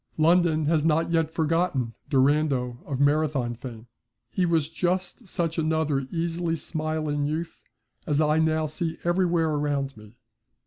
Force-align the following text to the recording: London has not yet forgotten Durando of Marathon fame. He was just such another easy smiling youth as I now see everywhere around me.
London 0.17 0.65
has 0.65 0.83
not 0.83 1.11
yet 1.11 1.29
forgotten 1.29 1.93
Durando 2.09 2.79
of 2.87 2.99
Marathon 2.99 3.53
fame. 3.53 3.85
He 4.31 4.47
was 4.47 4.67
just 4.67 5.27
such 5.27 5.59
another 5.59 6.07
easy 6.09 6.55
smiling 6.55 7.27
youth 7.27 7.61
as 8.07 8.19
I 8.19 8.39
now 8.39 8.65
see 8.65 8.97
everywhere 9.03 9.49
around 9.49 9.95
me. 9.95 10.15